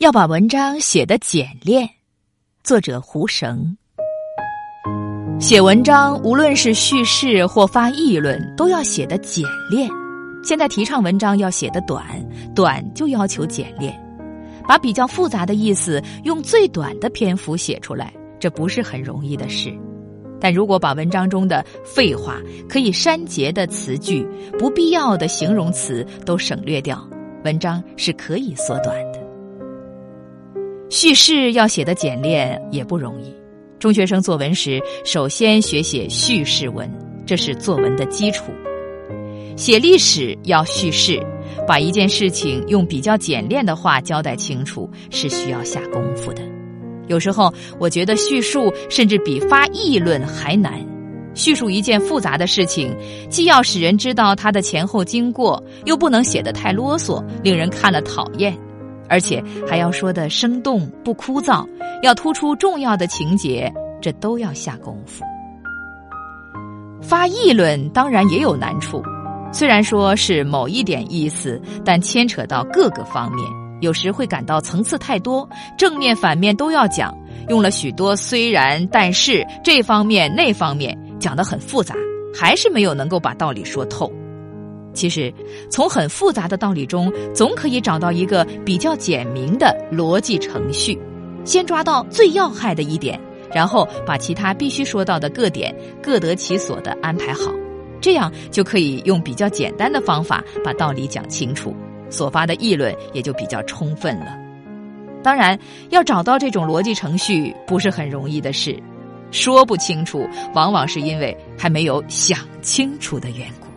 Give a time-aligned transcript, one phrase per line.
[0.00, 1.86] 要把文章写得简练。
[2.64, 3.76] 作者胡绳。
[5.38, 9.90] 写文章，无论是叙事或发议论，都要写得简练。
[10.42, 12.02] 现在提倡文章要写得短，
[12.54, 13.94] 短就要求简练。
[14.66, 19.70] 把比较复杂的意思用最短的篇幅写出来，这不是很容易的事。
[20.40, 22.38] 但如果把文章中的废话、
[22.70, 24.26] 可以删节的词句、
[24.58, 27.06] 不必要的形容词都省略掉，
[27.44, 28.96] 文章是可以缩短。
[30.90, 33.32] 叙事要写的简练也不容易。
[33.78, 36.90] 中学生作文时，首先学写叙事文，
[37.24, 38.50] 这是作文的基础。
[39.56, 41.24] 写历史要叙事，
[41.66, 46.42] 把一件事情用比较简练的话交代清楚，是需要下功夫的。
[47.06, 50.84] 有时候，我觉得叙述甚至比发议论还难。
[51.34, 52.92] 叙述一件复杂的事情，
[53.28, 58.52] 既要使人知道它的前后经过，又不能写得太啰嗦，令人看了讨厌。
[59.10, 61.66] 而且还要说的生动不枯燥，
[62.02, 65.24] 要突出重要的情节，这都要下功夫。
[67.02, 69.02] 发议论当然也有难处，
[69.52, 73.44] 虽然说是某一点意思，但牵扯到各个方面，
[73.80, 77.12] 有时会感到层次太多，正面反面都要讲，
[77.48, 81.96] 用了许多虽然但是这方面那方面讲得很复杂，
[82.32, 84.12] 还是没有能够把道理说透。
[84.92, 85.32] 其实，
[85.70, 90.98] 从很复杂的道理中，总可以找到一个比较简明的逻辑程序。
[91.44, 93.18] 先抓到最要害的一点，
[93.54, 97.50] 然后把其他必须说到的各点各得其所的安排好，
[98.00, 101.74] 这样就可以用比较简单的方法把道理讲清楚，
[102.10, 104.36] 所发的议论也就比较充分了。
[105.22, 108.78] 当然，要找到这种逻辑程序不是很容易的事，
[109.30, 113.69] 说不清楚，往往是因为还没有想清楚的缘故。